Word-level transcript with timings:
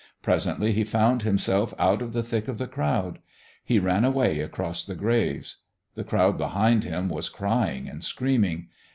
Presently 0.23 0.71
he 0.71 0.83
found 0.83 1.21
himself 1.21 1.75
out 1.77 2.01
of 2.01 2.11
the 2.11 2.23
thick 2.23 2.47
of 2.47 2.57
the 2.57 2.65
crowd. 2.65 3.19
He 3.63 3.77
ran 3.77 4.03
away 4.03 4.39
across 4.39 4.83
the 4.83 4.95
graves. 4.95 5.57
The 5.93 6.03
crowd 6.03 6.39
behind 6.39 6.85
him 6.85 7.07
was 7.07 7.29
crying 7.29 7.87
and 7.87 8.03
screaming. 8.03 8.69